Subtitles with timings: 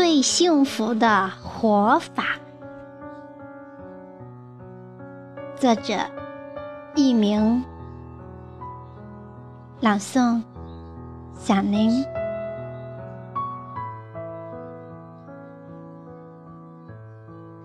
[0.00, 2.22] 最幸福的活法。
[5.56, 5.94] 作者：
[6.94, 7.64] 佚名，
[9.80, 10.40] 朗诵：
[11.34, 11.90] 小宁。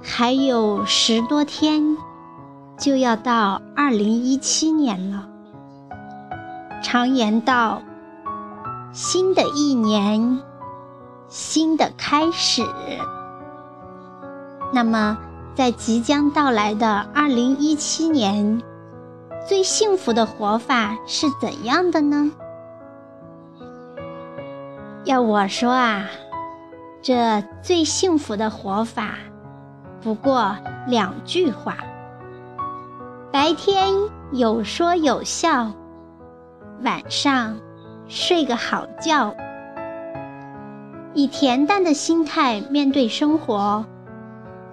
[0.01, 1.95] 还有十多天，
[2.79, 5.29] 就要到二零一七年了。
[6.81, 7.79] 常言道
[8.91, 10.41] ：“新的一年，
[11.33, 12.63] 新的开始。”
[14.71, 15.17] 那么，
[15.55, 18.61] 在即将到来的二零一七年，
[19.47, 22.31] 最幸福的活法是怎样的呢？
[25.05, 26.05] 要我说啊，
[27.01, 29.15] 这最幸福的活法，
[30.01, 30.55] 不过
[30.87, 31.77] 两句话：
[33.31, 33.91] 白天
[34.31, 35.71] 有说有笑。
[36.83, 37.57] 晚上
[38.07, 39.33] 睡个好觉，
[41.13, 43.85] 以恬淡的心态面对生活。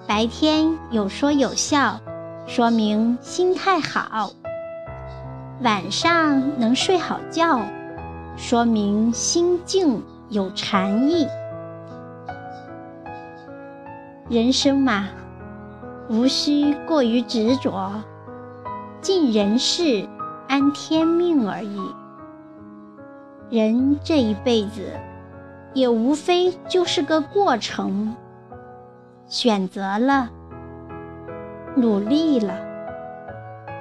[0.06, 2.00] 白天有说有笑，
[2.46, 4.32] 说明心态好；
[5.62, 7.60] 晚上能睡好觉，
[8.36, 11.26] 说明心境有禅意。
[14.28, 15.08] 人生嘛，
[16.08, 17.92] 无需过于执着，
[19.00, 20.08] 尽人事，
[20.48, 21.78] 安天命而已。
[23.50, 24.92] 人这一辈子，
[25.72, 28.16] 也无非就是个过程。
[29.26, 30.28] 选择了，
[31.76, 32.58] 努力了，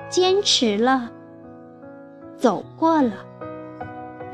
[0.09, 1.09] 坚持了，
[2.37, 3.13] 走过了，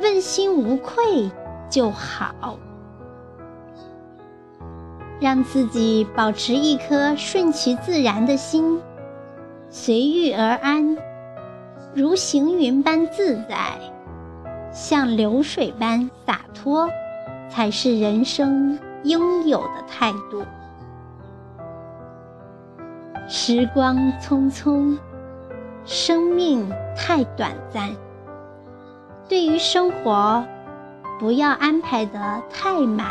[0.02, 1.32] 问心无愧
[1.70, 2.58] 就好。
[5.22, 8.82] 让自己保持一颗顺其自然的心，
[9.70, 10.98] 随遇而安，
[11.94, 13.56] 如行云般自在。
[14.74, 16.90] 像流水般洒脱，
[17.56, 20.44] 才是人生应有的态度。
[23.30, 24.98] 时光匆匆，
[25.86, 27.92] 生命太短暂。
[29.30, 30.44] 对于生活，
[31.18, 33.08] 不要安排得太满；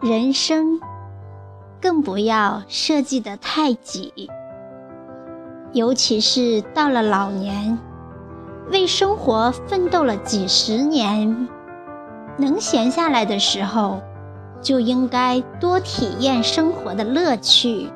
[0.00, 0.80] 人生，
[1.80, 4.12] 更不要设计得太紧。
[5.72, 7.78] 尤其是到了老年。
[8.72, 11.46] 为生活奋斗了几十年，
[12.38, 14.00] 能闲下来的时候，
[14.60, 17.88] 就应该多体验生活的乐趣，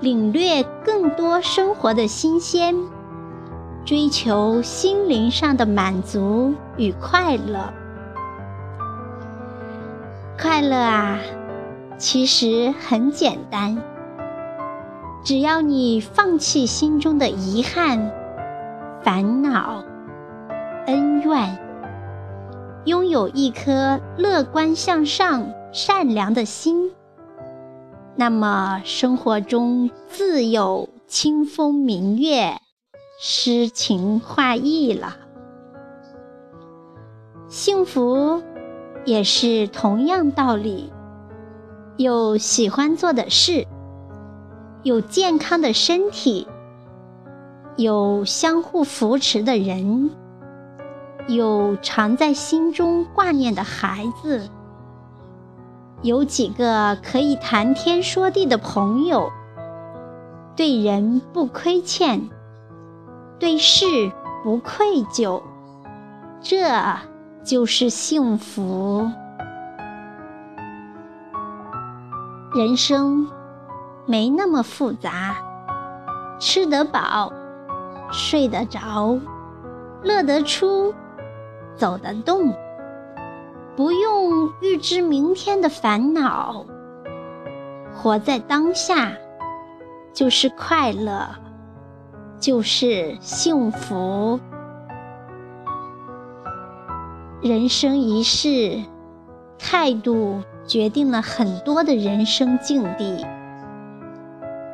[0.00, 2.74] 领略更多生活的新鲜，
[3.84, 7.72] 追求心灵上的满足与快乐。
[10.40, 11.18] 快乐啊，
[11.98, 13.76] 其实很简单，
[15.22, 18.10] 只要你放弃心中的遗憾、
[19.02, 19.84] 烦恼。
[20.86, 21.58] 恩怨，
[22.86, 26.90] 拥有一颗乐观向上、善良的心，
[28.16, 32.54] 那么生活中自有清风明月、
[33.20, 35.16] 诗情画意了。
[37.48, 38.42] 幸福
[39.04, 40.90] 也是同样道理，
[41.98, 43.66] 有喜欢做的事，
[44.82, 46.48] 有健康的身体，
[47.76, 50.10] 有相互扶持的人。
[51.28, 54.48] 有常在心中挂念的孩子，
[56.02, 59.30] 有几个可以谈天说地的朋友，
[60.56, 62.28] 对人不亏欠，
[63.38, 63.86] 对事
[64.42, 65.42] 不愧疚，
[66.40, 66.68] 这
[67.44, 69.08] 就是幸福。
[72.54, 73.28] 人生
[74.06, 75.36] 没那么复杂，
[76.40, 77.32] 吃得饱，
[78.10, 79.18] 睡得着，
[80.02, 80.92] 乐得出。
[81.76, 82.52] 走得动，
[83.76, 86.66] 不用预知明天的烦恼，
[87.94, 89.12] 活在当下
[90.12, 91.28] 就是快乐，
[92.38, 94.38] 就是幸福。
[97.40, 98.82] 人生一世，
[99.58, 103.24] 态度决定了很多的人生境地。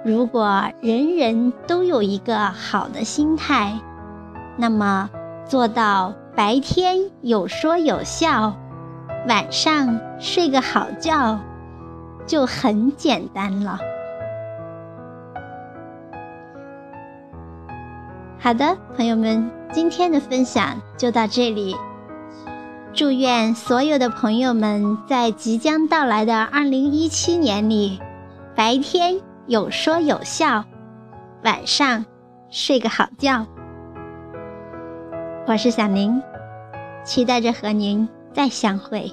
[0.04, 3.78] 如果人人都有一个好的心态，
[4.56, 5.08] 那么
[5.44, 6.12] 做到。
[6.36, 8.54] 白天有说有笑，
[9.26, 11.40] 晚上睡个好觉，
[12.26, 13.78] 就很简单了。
[18.38, 21.74] 好的，朋友们，今天的分享就到这里。
[22.92, 27.98] 祝愿所有的朋友们在即将到来的二零一七年里，
[28.54, 30.66] 白天有说有笑，
[31.42, 32.04] 晚上
[32.50, 33.46] 睡个好觉。
[35.48, 36.20] 我是小宁，
[37.04, 39.08] 期待着和您再相会。